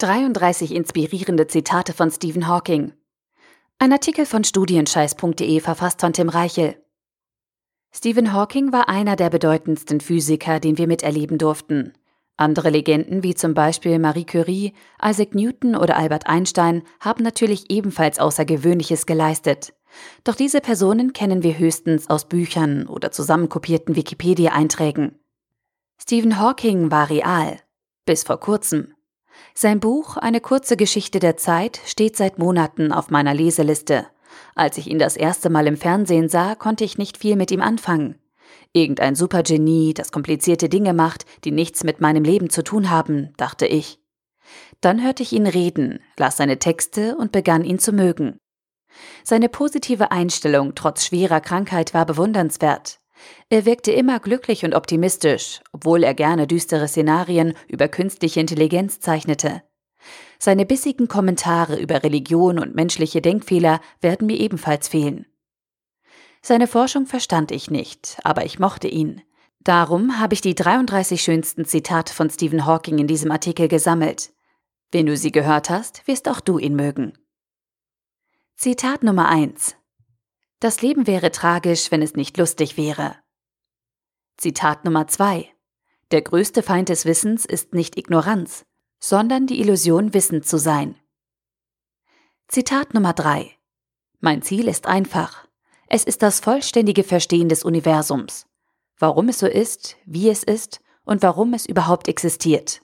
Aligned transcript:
33 0.00 0.74
inspirierende 0.74 1.46
Zitate 1.46 1.92
von 1.92 2.10
Stephen 2.10 2.48
Hawking. 2.48 2.94
Ein 3.78 3.92
Artikel 3.92 4.24
von 4.24 4.44
studienscheiß.de 4.44 5.60
verfasst 5.60 6.00
von 6.00 6.14
Tim 6.14 6.30
Reichel. 6.30 6.82
Stephen 7.92 8.32
Hawking 8.32 8.72
war 8.72 8.88
einer 8.88 9.14
der 9.14 9.28
bedeutendsten 9.28 10.00
Physiker, 10.00 10.58
den 10.58 10.78
wir 10.78 10.86
miterleben 10.86 11.36
durften. 11.36 11.92
Andere 12.38 12.70
Legenden 12.70 13.22
wie 13.22 13.34
zum 13.34 13.52
Beispiel 13.52 13.98
Marie 13.98 14.24
Curie, 14.24 14.72
Isaac 15.04 15.34
Newton 15.34 15.76
oder 15.76 15.98
Albert 15.98 16.26
Einstein 16.26 16.82
haben 17.00 17.22
natürlich 17.22 17.70
ebenfalls 17.70 18.18
Außergewöhnliches 18.18 19.04
geleistet. 19.04 19.74
Doch 20.24 20.34
diese 20.34 20.62
Personen 20.62 21.12
kennen 21.12 21.42
wir 21.42 21.58
höchstens 21.58 22.08
aus 22.08 22.26
Büchern 22.26 22.86
oder 22.86 23.12
zusammenkopierten 23.12 23.96
Wikipedia-Einträgen. 23.96 25.18
Stephen 26.00 26.40
Hawking 26.40 26.90
war 26.90 27.10
real. 27.10 27.60
Bis 28.06 28.22
vor 28.22 28.40
kurzem. 28.40 28.94
Sein 29.54 29.80
Buch 29.80 30.16
Eine 30.16 30.40
kurze 30.40 30.76
Geschichte 30.76 31.18
der 31.18 31.36
Zeit 31.36 31.80
steht 31.84 32.16
seit 32.16 32.38
Monaten 32.38 32.92
auf 32.92 33.10
meiner 33.10 33.34
Leseliste. 33.34 34.06
Als 34.54 34.78
ich 34.78 34.88
ihn 34.88 34.98
das 34.98 35.16
erste 35.16 35.50
Mal 35.50 35.66
im 35.66 35.76
Fernsehen 35.76 36.28
sah, 36.28 36.54
konnte 36.54 36.84
ich 36.84 36.98
nicht 36.98 37.18
viel 37.18 37.36
mit 37.36 37.50
ihm 37.50 37.60
anfangen. 37.60 38.18
Irgendein 38.72 39.14
Supergenie, 39.14 39.94
das 39.94 40.12
komplizierte 40.12 40.68
Dinge 40.68 40.94
macht, 40.94 41.24
die 41.44 41.50
nichts 41.50 41.82
mit 41.82 42.00
meinem 42.00 42.24
Leben 42.24 42.50
zu 42.50 42.62
tun 42.62 42.90
haben, 42.90 43.32
dachte 43.36 43.66
ich. 43.66 43.98
Dann 44.80 45.02
hörte 45.02 45.22
ich 45.22 45.32
ihn 45.32 45.46
reden, 45.46 46.00
las 46.16 46.36
seine 46.36 46.58
Texte 46.58 47.16
und 47.16 47.32
begann 47.32 47.64
ihn 47.64 47.78
zu 47.78 47.92
mögen. 47.92 48.38
Seine 49.24 49.48
positive 49.48 50.10
Einstellung 50.10 50.74
trotz 50.74 51.04
schwerer 51.04 51.40
Krankheit 51.40 51.94
war 51.94 52.06
bewundernswert. 52.06 52.99
Er 53.48 53.64
wirkte 53.64 53.92
immer 53.92 54.20
glücklich 54.20 54.64
und 54.64 54.74
optimistisch, 54.74 55.60
obwohl 55.72 56.04
er 56.04 56.14
gerne 56.14 56.46
düstere 56.46 56.88
Szenarien 56.88 57.54
über 57.68 57.88
künstliche 57.88 58.40
Intelligenz 58.40 59.00
zeichnete. 59.00 59.62
Seine 60.38 60.64
bissigen 60.64 61.08
Kommentare 61.08 61.78
über 61.78 62.02
Religion 62.02 62.58
und 62.58 62.74
menschliche 62.74 63.20
Denkfehler 63.20 63.80
werden 64.00 64.26
mir 64.26 64.38
ebenfalls 64.38 64.88
fehlen. 64.88 65.26
Seine 66.42 66.66
Forschung 66.66 67.06
verstand 67.06 67.52
ich 67.52 67.70
nicht, 67.70 68.18
aber 68.24 68.46
ich 68.46 68.58
mochte 68.58 68.88
ihn. 68.88 69.20
Darum 69.60 70.18
habe 70.18 70.32
ich 70.32 70.40
die 70.40 70.54
33 70.54 71.20
schönsten 71.20 71.66
Zitate 71.66 72.14
von 72.14 72.30
Stephen 72.30 72.64
Hawking 72.64 72.98
in 72.98 73.06
diesem 73.06 73.30
Artikel 73.30 73.68
gesammelt. 73.68 74.32
Wenn 74.90 75.04
du 75.06 75.16
sie 75.16 75.32
gehört 75.32 75.68
hast, 75.68 76.06
wirst 76.06 76.28
auch 76.28 76.40
du 76.40 76.58
ihn 76.58 76.74
mögen. 76.74 77.12
Zitat 78.56 79.02
Nummer 79.02 79.28
1 79.28 79.76
das 80.60 80.82
Leben 80.82 81.06
wäre 81.06 81.32
tragisch, 81.32 81.90
wenn 81.90 82.02
es 82.02 82.14
nicht 82.14 82.36
lustig 82.36 82.76
wäre. 82.76 83.16
Zitat 84.36 84.84
Nummer 84.84 85.06
2. 85.06 85.50
Der 86.10 86.22
größte 86.22 86.62
Feind 86.62 86.90
des 86.90 87.04
Wissens 87.06 87.46
ist 87.46 87.72
nicht 87.72 87.96
Ignoranz, 87.96 88.66
sondern 88.98 89.46
die 89.46 89.60
Illusion, 89.60 90.12
wissend 90.12 90.46
zu 90.46 90.58
sein. 90.58 90.96
Zitat 92.48 92.94
Nummer 92.94 93.14
3. 93.14 93.50
Mein 94.20 94.42
Ziel 94.42 94.68
ist 94.68 94.86
einfach. 94.86 95.46
Es 95.86 96.04
ist 96.04 96.22
das 96.22 96.40
vollständige 96.40 97.04
Verstehen 97.04 97.48
des 97.48 97.64
Universums. 97.64 98.46
Warum 98.98 99.28
es 99.28 99.38
so 99.38 99.46
ist, 99.46 99.96
wie 100.04 100.28
es 100.28 100.42
ist 100.44 100.80
und 101.04 101.22
warum 101.22 101.54
es 101.54 101.64
überhaupt 101.64 102.06
existiert. 102.06 102.82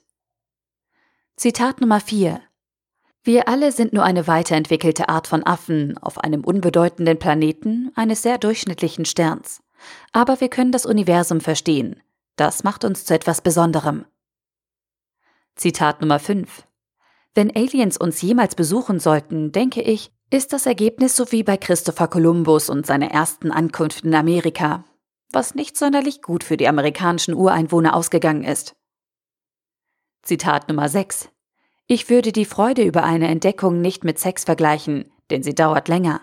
Zitat 1.35 1.79
Nummer 1.79 2.01
4. 2.01 2.41
Wir 3.27 3.49
alle 3.49 3.73
sind 3.73 3.91
nur 3.91 4.05
eine 4.05 4.25
weiterentwickelte 4.25 5.09
Art 5.09 5.27
von 5.27 5.45
Affen 5.45 5.97
auf 5.97 6.17
einem 6.17 6.45
unbedeutenden 6.45 7.19
Planeten 7.19 7.91
eines 7.93 8.21
sehr 8.21 8.37
durchschnittlichen 8.37 9.03
Sterns. 9.03 9.61
Aber 10.13 10.39
wir 10.39 10.47
können 10.47 10.71
das 10.71 10.85
Universum 10.85 11.41
verstehen. 11.41 12.01
Das 12.37 12.63
macht 12.63 12.85
uns 12.85 13.03
zu 13.03 13.13
etwas 13.13 13.41
Besonderem. 13.41 14.05
Zitat 15.57 15.99
Nummer 15.99 16.19
5. 16.19 16.65
Wenn 17.35 17.53
Aliens 17.53 17.97
uns 17.97 18.21
jemals 18.21 18.55
besuchen 18.55 19.01
sollten, 19.01 19.51
denke 19.51 19.81
ich, 19.81 20.13
ist 20.29 20.53
das 20.53 20.65
Ergebnis 20.65 21.17
so 21.17 21.29
wie 21.33 21.43
bei 21.43 21.57
Christopher 21.57 22.07
Columbus 22.07 22.69
und 22.69 22.85
seiner 22.85 23.11
ersten 23.11 23.51
Ankunft 23.51 24.05
in 24.05 24.15
Amerika, 24.15 24.85
was 25.33 25.53
nicht 25.53 25.75
sonderlich 25.75 26.21
gut 26.21 26.45
für 26.45 26.55
die 26.55 26.69
amerikanischen 26.69 27.33
Ureinwohner 27.33 27.93
ausgegangen 27.93 28.45
ist. 28.45 28.77
Zitat 30.21 30.69
Nummer 30.69 30.87
6. 30.87 31.27
Ich 31.89 32.09
würde 32.09 32.33
die 32.33 32.43
Freude 32.43 32.83
über 32.83 33.05
eine 33.05 33.29
Entdeckung 33.29 33.79
nicht 33.79 34.03
mit 34.03 34.19
Sex 34.19 34.43
vergleichen, 34.43 35.09
denn 35.29 35.41
sie 35.41 35.55
dauert 35.55 35.87
länger. 35.87 36.19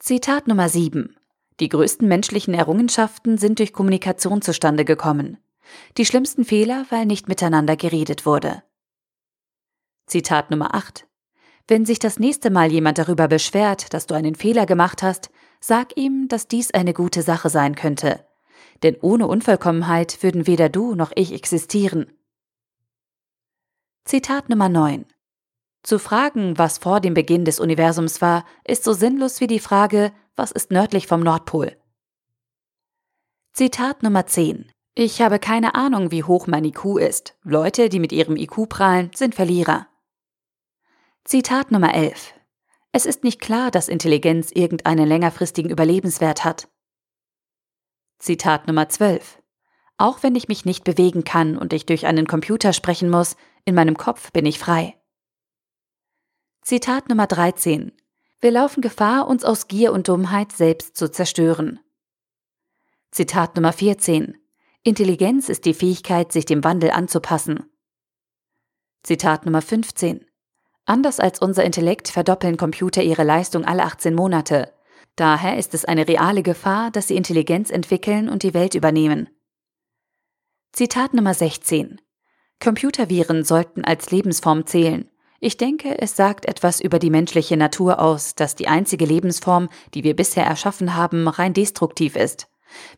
Zitat 0.00 0.48
Nummer 0.48 0.68
7. 0.68 1.16
Die 1.60 1.68
größten 1.68 2.08
menschlichen 2.08 2.52
Errungenschaften 2.52 3.38
sind 3.38 3.60
durch 3.60 3.72
Kommunikation 3.72 4.42
zustande 4.42 4.84
gekommen. 4.84 5.38
Die 5.98 6.04
schlimmsten 6.04 6.44
Fehler, 6.44 6.84
weil 6.90 7.06
nicht 7.06 7.28
miteinander 7.28 7.76
geredet 7.76 8.26
wurde. 8.26 8.64
Zitat 10.06 10.50
Nummer 10.50 10.74
8. 10.74 11.06
Wenn 11.68 11.86
sich 11.86 12.00
das 12.00 12.18
nächste 12.18 12.50
Mal 12.50 12.72
jemand 12.72 12.98
darüber 12.98 13.28
beschwert, 13.28 13.94
dass 13.94 14.08
du 14.08 14.16
einen 14.16 14.34
Fehler 14.34 14.66
gemacht 14.66 15.04
hast, 15.04 15.30
sag 15.60 15.96
ihm, 15.96 16.26
dass 16.26 16.48
dies 16.48 16.72
eine 16.72 16.92
gute 16.92 17.22
Sache 17.22 17.50
sein 17.50 17.76
könnte. 17.76 18.26
Denn 18.82 18.96
ohne 19.00 19.28
Unvollkommenheit 19.28 20.24
würden 20.24 20.48
weder 20.48 20.68
du 20.68 20.96
noch 20.96 21.12
ich 21.14 21.32
existieren. 21.32 22.10
Zitat 24.10 24.48
Nummer 24.48 24.68
9. 24.68 25.06
Zu 25.84 26.00
fragen, 26.00 26.58
was 26.58 26.78
vor 26.78 26.98
dem 26.98 27.14
Beginn 27.14 27.44
des 27.44 27.60
Universums 27.60 28.20
war, 28.20 28.44
ist 28.66 28.82
so 28.82 28.92
sinnlos 28.92 29.40
wie 29.40 29.46
die 29.46 29.60
Frage, 29.60 30.12
was 30.34 30.50
ist 30.50 30.72
nördlich 30.72 31.06
vom 31.06 31.20
Nordpol. 31.20 31.76
Zitat 33.52 34.02
Nummer 34.02 34.26
10. 34.26 34.72
Ich 34.96 35.22
habe 35.22 35.38
keine 35.38 35.76
Ahnung, 35.76 36.10
wie 36.10 36.24
hoch 36.24 36.48
mein 36.48 36.64
IQ 36.64 36.98
ist. 36.98 37.38
Leute, 37.44 37.88
die 37.88 38.00
mit 38.00 38.10
ihrem 38.10 38.34
IQ 38.34 38.68
prahlen, 38.68 39.12
sind 39.14 39.36
Verlierer. 39.36 39.86
Zitat 41.22 41.70
Nummer 41.70 41.94
11. 41.94 42.34
Es 42.90 43.06
ist 43.06 43.22
nicht 43.22 43.40
klar, 43.40 43.70
dass 43.70 43.86
Intelligenz 43.86 44.50
irgendeinen 44.52 45.06
längerfristigen 45.06 45.70
Überlebenswert 45.70 46.44
hat. 46.44 46.68
Zitat 48.18 48.66
Nummer 48.66 48.88
12. 48.88 49.39
Auch 50.00 50.22
wenn 50.22 50.34
ich 50.34 50.48
mich 50.48 50.64
nicht 50.64 50.82
bewegen 50.84 51.24
kann 51.24 51.58
und 51.58 51.74
ich 51.74 51.84
durch 51.84 52.06
einen 52.06 52.26
Computer 52.26 52.72
sprechen 52.72 53.10
muss, 53.10 53.36
in 53.66 53.74
meinem 53.74 53.98
Kopf 53.98 54.32
bin 54.32 54.46
ich 54.46 54.58
frei. 54.58 54.96
Zitat 56.62 57.10
Nummer 57.10 57.26
13. 57.26 57.92
Wir 58.40 58.50
laufen 58.50 58.80
Gefahr, 58.80 59.28
uns 59.28 59.44
aus 59.44 59.68
Gier 59.68 59.92
und 59.92 60.08
Dummheit 60.08 60.52
selbst 60.52 60.96
zu 60.96 61.10
zerstören. 61.10 61.80
Zitat 63.10 63.56
Nummer 63.56 63.74
14. 63.74 64.38
Intelligenz 64.84 65.50
ist 65.50 65.66
die 65.66 65.74
Fähigkeit, 65.74 66.32
sich 66.32 66.46
dem 66.46 66.64
Wandel 66.64 66.92
anzupassen. 66.92 67.70
Zitat 69.02 69.44
Nummer 69.44 69.60
15. 69.60 70.24
Anders 70.86 71.20
als 71.20 71.40
unser 71.40 71.64
Intellekt 71.64 72.08
verdoppeln 72.08 72.56
Computer 72.56 73.02
ihre 73.02 73.24
Leistung 73.24 73.66
alle 73.66 73.82
18 73.82 74.14
Monate. 74.14 74.72
Daher 75.16 75.58
ist 75.58 75.74
es 75.74 75.84
eine 75.84 76.08
reale 76.08 76.42
Gefahr, 76.42 76.90
dass 76.90 77.08
sie 77.08 77.16
Intelligenz 77.16 77.68
entwickeln 77.68 78.30
und 78.30 78.44
die 78.44 78.54
Welt 78.54 78.74
übernehmen. 78.74 79.28
Zitat 80.72 81.14
Nummer 81.14 81.34
16. 81.34 82.00
Computerviren 82.62 83.42
sollten 83.44 83.84
als 83.84 84.12
Lebensform 84.12 84.66
zählen. 84.66 85.10
Ich 85.40 85.56
denke, 85.56 86.00
es 86.00 86.14
sagt 86.14 86.46
etwas 86.46 86.80
über 86.80 87.00
die 87.00 87.10
menschliche 87.10 87.56
Natur 87.56 87.98
aus, 87.98 88.36
dass 88.36 88.54
die 88.54 88.68
einzige 88.68 89.04
Lebensform, 89.04 89.68
die 89.94 90.04
wir 90.04 90.14
bisher 90.14 90.44
erschaffen 90.46 90.94
haben, 90.94 91.26
rein 91.26 91.54
destruktiv 91.54 92.14
ist. 92.14 92.46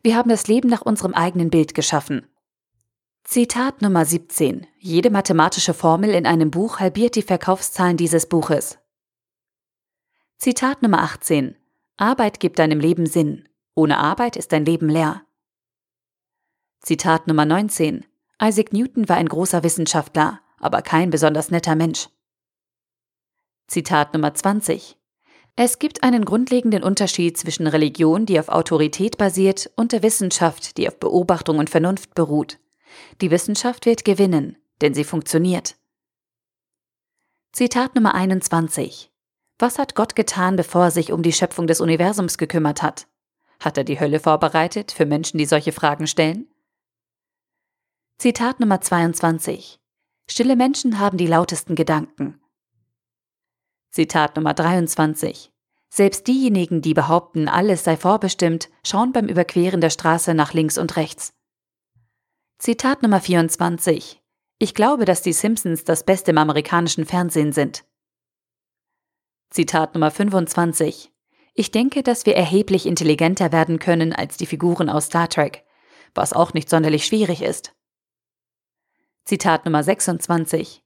Wir 0.03 0.15
haben 0.15 0.29
das 0.29 0.47
Leben 0.47 0.69
nach 0.69 0.81
unserem 0.81 1.15
eigenen 1.15 1.49
Bild 1.49 1.73
geschaffen. 1.73 2.27
Zitat 3.23 3.81
Nummer 3.81 4.05
17. 4.05 4.67
Jede 4.77 5.09
mathematische 5.09 5.73
Formel 5.73 6.11
in 6.11 6.27
einem 6.27 6.51
Buch 6.51 6.79
halbiert 6.79 7.15
die 7.15 7.21
Verkaufszahlen 7.23 7.97
dieses 7.97 8.29
Buches. 8.29 8.77
Zitat 10.37 10.83
Nummer 10.83 11.01
18. 11.01 11.55
Arbeit 11.97 12.39
gibt 12.39 12.59
deinem 12.59 12.79
Leben 12.79 13.07
Sinn. 13.07 13.49
Ohne 13.73 13.97
Arbeit 13.97 14.35
ist 14.35 14.51
dein 14.51 14.63
Leben 14.63 14.89
leer. 14.89 15.23
Zitat 16.85 17.27
Nummer 17.27 17.45
19. 17.45 18.03
Isaac 18.41 18.73
Newton 18.73 19.07
war 19.07 19.15
ein 19.15 19.29
großer 19.29 19.63
Wissenschaftler, 19.63 20.41
aber 20.59 20.81
kein 20.81 21.11
besonders 21.11 21.49
netter 21.49 21.75
Mensch. 21.75 22.09
Zitat 23.67 24.13
Nummer 24.13 24.33
20. 24.33 24.97
Es 25.55 25.79
gibt 25.79 26.03
einen 26.03 26.25
grundlegenden 26.25 26.83
Unterschied 26.83 27.37
zwischen 27.37 27.67
Religion, 27.67 28.25
die 28.25 28.37
auf 28.37 28.49
Autorität 28.49 29.17
basiert, 29.17 29.71
und 29.77 29.93
der 29.93 30.03
Wissenschaft, 30.03 30.75
die 30.77 30.89
auf 30.89 30.99
Beobachtung 30.99 31.57
und 31.57 31.69
Vernunft 31.69 32.15
beruht. 32.15 32.59
Die 33.21 33.31
Wissenschaft 33.31 33.85
wird 33.85 34.03
gewinnen, 34.03 34.57
denn 34.81 34.93
sie 34.93 35.05
funktioniert. 35.05 35.77
Zitat 37.53 37.95
Nummer 37.95 38.13
21. 38.13 39.09
Was 39.57 39.79
hat 39.79 39.95
Gott 39.95 40.17
getan, 40.17 40.57
bevor 40.57 40.83
er 40.83 40.91
sich 40.91 41.13
um 41.13 41.23
die 41.23 41.31
Schöpfung 41.31 41.65
des 41.65 41.79
Universums 41.79 42.37
gekümmert 42.37 42.83
hat? 42.83 43.07
Hat 43.61 43.77
er 43.77 43.85
die 43.85 44.01
Hölle 44.01 44.19
vorbereitet 44.19 44.91
für 44.91 45.05
Menschen, 45.05 45.37
die 45.37 45.45
solche 45.45 45.71
Fragen 45.71 46.07
stellen? 46.07 46.49
Zitat 48.19 48.61
Nummer 48.61 48.79
22. 48.79 49.81
Stille 50.29 50.55
Menschen 50.55 50.99
haben 50.99 51.17
die 51.17 51.27
lautesten 51.27 51.75
Gedanken. 51.75 52.39
Zitat 53.89 54.37
Nummer 54.37 54.53
23. 54.53 55.51
Selbst 55.89 56.27
diejenigen, 56.27 56.81
die 56.81 56.93
behaupten, 56.93 57.49
alles 57.49 57.83
sei 57.83 57.97
vorbestimmt, 57.97 58.69
schauen 58.85 59.11
beim 59.11 59.27
Überqueren 59.27 59.81
der 59.81 59.89
Straße 59.89 60.33
nach 60.35 60.53
links 60.53 60.77
und 60.77 60.95
rechts. 60.95 61.33
Zitat 62.59 63.03
Nummer 63.03 63.19
24. 63.19 64.21
Ich 64.57 64.73
glaube, 64.73 65.03
dass 65.03 65.21
die 65.21 65.33
Simpsons 65.33 65.83
das 65.83 66.05
Beste 66.05 66.31
im 66.31 66.37
amerikanischen 66.37 67.05
Fernsehen 67.05 67.51
sind. 67.51 67.83
Zitat 69.49 69.95
Nummer 69.95 70.11
25. 70.11 71.11
Ich 71.55 71.71
denke, 71.71 72.03
dass 72.03 72.25
wir 72.25 72.37
erheblich 72.37 72.85
intelligenter 72.85 73.51
werden 73.51 73.79
können 73.79 74.13
als 74.13 74.37
die 74.37 74.45
Figuren 74.45 74.89
aus 74.89 75.07
Star 75.07 75.27
Trek, 75.27 75.65
was 76.15 76.31
auch 76.31 76.53
nicht 76.53 76.69
sonderlich 76.69 77.05
schwierig 77.05 77.41
ist. 77.41 77.75
Zitat 79.25 79.63
Nummer 79.63 79.81
26. 79.83 80.83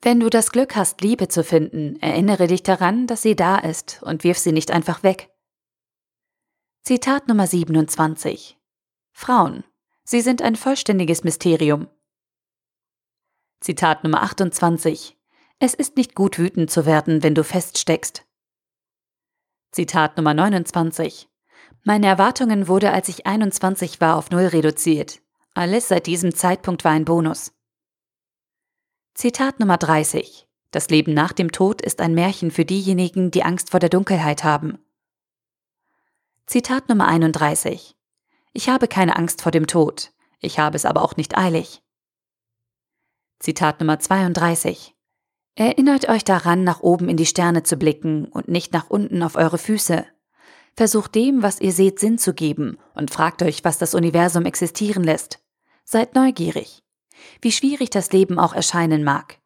Wenn 0.00 0.18
du 0.18 0.28
das 0.28 0.50
Glück 0.50 0.74
hast, 0.74 1.00
Liebe 1.00 1.28
zu 1.28 1.44
finden, 1.44 1.94
erinnere 2.02 2.48
dich 2.48 2.64
daran, 2.64 3.06
dass 3.06 3.22
sie 3.22 3.36
da 3.36 3.56
ist 3.56 4.02
und 4.02 4.24
wirf 4.24 4.36
sie 4.36 4.50
nicht 4.50 4.72
einfach 4.72 5.04
weg. 5.04 5.30
Zitat 6.82 7.28
Nummer 7.28 7.46
27. 7.46 8.58
Frauen. 9.12 9.62
Sie 10.02 10.20
sind 10.22 10.42
ein 10.42 10.56
vollständiges 10.56 11.22
Mysterium. 11.22 11.86
Zitat 13.60 14.02
Nummer 14.02 14.24
28. 14.24 15.16
Es 15.60 15.74
ist 15.74 15.96
nicht 15.96 16.16
gut 16.16 16.40
wütend 16.40 16.68
zu 16.68 16.84
werden, 16.84 17.22
wenn 17.22 17.36
du 17.36 17.44
feststeckst. 17.44 18.26
Zitat 19.70 20.16
Nummer 20.16 20.34
29. 20.34 21.28
Meine 21.84 22.08
Erwartungen 22.08 22.66
wurde, 22.66 22.90
als 22.90 23.08
ich 23.08 23.24
21 23.24 24.00
war, 24.00 24.16
auf 24.16 24.30
Null 24.30 24.46
reduziert. 24.46 25.22
Alles 25.54 25.88
seit 25.88 26.06
diesem 26.06 26.34
Zeitpunkt 26.34 26.82
war 26.84 26.92
ein 26.92 27.04
Bonus. 27.04 27.52
Zitat 29.12 29.60
Nummer 29.60 29.76
30. 29.76 30.48
Das 30.70 30.88
Leben 30.88 31.12
nach 31.12 31.32
dem 31.32 31.52
Tod 31.52 31.82
ist 31.82 32.00
ein 32.00 32.14
Märchen 32.14 32.50
für 32.50 32.64
diejenigen, 32.64 33.30
die 33.30 33.42
Angst 33.42 33.70
vor 33.70 33.78
der 33.78 33.90
Dunkelheit 33.90 34.44
haben. 34.44 34.78
Zitat 36.46 36.88
Nummer 36.88 37.06
31. 37.06 37.94
Ich 38.54 38.70
habe 38.70 38.88
keine 38.88 39.16
Angst 39.16 39.42
vor 39.42 39.52
dem 39.52 39.66
Tod, 39.66 40.12
ich 40.40 40.58
habe 40.58 40.76
es 40.76 40.86
aber 40.86 41.02
auch 41.02 41.16
nicht 41.16 41.36
eilig. 41.36 41.82
Zitat 43.38 43.80
Nummer 43.80 43.98
32. 43.98 44.94
Erinnert 45.54 46.08
euch 46.08 46.24
daran, 46.24 46.64
nach 46.64 46.80
oben 46.80 47.10
in 47.10 47.18
die 47.18 47.26
Sterne 47.26 47.62
zu 47.62 47.76
blicken 47.76 48.24
und 48.24 48.48
nicht 48.48 48.72
nach 48.72 48.88
unten 48.88 49.22
auf 49.22 49.36
eure 49.36 49.58
Füße. 49.58 50.06
Versucht 50.74 51.14
dem, 51.14 51.42
was 51.42 51.60
ihr 51.60 51.72
seht, 51.72 52.00
Sinn 52.00 52.16
zu 52.16 52.32
geben 52.32 52.78
und 52.94 53.10
fragt 53.10 53.42
euch, 53.42 53.62
was 53.64 53.76
das 53.76 53.94
Universum 53.94 54.46
existieren 54.46 55.04
lässt. 55.04 55.41
Seid 55.84 56.14
neugierig. 56.14 56.82
Wie 57.40 57.52
schwierig 57.52 57.90
das 57.90 58.12
Leben 58.12 58.38
auch 58.38 58.54
erscheinen 58.54 59.04
mag. 59.04 59.38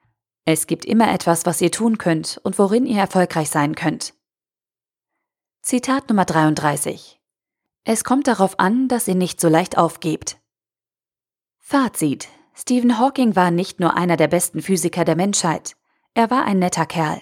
Es 0.44 0.66
gibt 0.66 0.84
immer 0.84 1.12
etwas, 1.12 1.44
was 1.44 1.60
ihr 1.60 1.72
tun 1.72 1.98
könnt 1.98 2.40
und 2.44 2.58
worin 2.58 2.86
ihr 2.86 3.00
erfolgreich 3.00 3.50
sein 3.50 3.74
könnt. 3.74 4.14
Zitat 5.62 6.08
Nummer 6.08 6.24
33. 6.24 7.20
Es 7.82 8.04
kommt 8.04 8.28
darauf 8.28 8.58
an, 8.60 8.88
dass 8.88 9.08
ihr 9.08 9.16
nicht 9.16 9.40
so 9.40 9.48
leicht 9.48 9.76
aufgebt. 9.76 10.38
Fazit. 11.58 12.28
Stephen 12.54 12.98
Hawking 12.98 13.34
war 13.36 13.50
nicht 13.50 13.80
nur 13.80 13.96
einer 13.96 14.16
der 14.16 14.28
besten 14.28 14.62
Physiker 14.62 15.04
der 15.04 15.16
Menschheit. 15.16 15.76
Er 16.14 16.30
war 16.30 16.44
ein 16.44 16.60
netter 16.60 16.86
Kerl. 16.86 17.20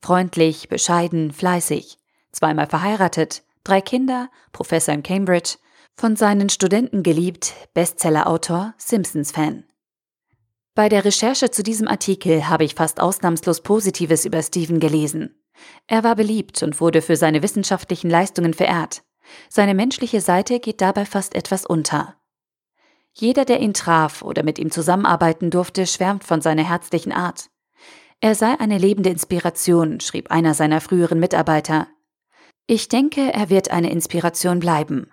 Freundlich, 0.00 0.68
bescheiden, 0.68 1.30
fleißig. 1.30 1.98
Zweimal 2.32 2.66
verheiratet, 2.66 3.44
drei 3.62 3.80
Kinder, 3.80 4.30
Professor 4.52 4.94
in 4.94 5.02
Cambridge, 5.02 5.58
von 5.94 6.16
seinen 6.16 6.48
Studenten 6.48 7.02
geliebt, 7.02 7.54
Bestsellerautor, 7.74 8.74
Simpsons-Fan. 8.78 9.64
Bei 10.74 10.88
der 10.88 11.04
Recherche 11.04 11.50
zu 11.50 11.62
diesem 11.62 11.86
Artikel 11.86 12.48
habe 12.48 12.64
ich 12.64 12.74
fast 12.74 13.00
ausnahmslos 13.00 13.60
Positives 13.62 14.24
über 14.24 14.42
Stephen 14.42 14.80
gelesen. 14.80 15.42
Er 15.86 16.02
war 16.02 16.16
beliebt 16.16 16.62
und 16.62 16.80
wurde 16.80 17.02
für 17.02 17.16
seine 17.16 17.42
wissenschaftlichen 17.42 18.08
Leistungen 18.08 18.54
verehrt. 18.54 19.02
Seine 19.48 19.74
menschliche 19.74 20.20
Seite 20.20 20.60
geht 20.60 20.80
dabei 20.80 21.04
fast 21.04 21.34
etwas 21.34 21.66
unter. 21.66 22.16
Jeder, 23.12 23.44
der 23.44 23.60
ihn 23.60 23.74
traf 23.74 24.22
oder 24.22 24.42
mit 24.42 24.58
ihm 24.58 24.70
zusammenarbeiten 24.70 25.50
durfte, 25.50 25.86
schwärmt 25.86 26.24
von 26.24 26.40
seiner 26.40 26.66
herzlichen 26.66 27.12
Art. 27.12 27.50
Er 28.20 28.34
sei 28.34 28.58
eine 28.58 28.78
lebende 28.78 29.10
Inspiration, 29.10 30.00
schrieb 30.00 30.30
einer 30.30 30.54
seiner 30.54 30.80
früheren 30.80 31.20
Mitarbeiter. 31.20 31.88
Ich 32.66 32.88
denke, 32.88 33.32
er 33.32 33.50
wird 33.50 33.70
eine 33.70 33.90
Inspiration 33.90 34.60
bleiben. 34.60 35.12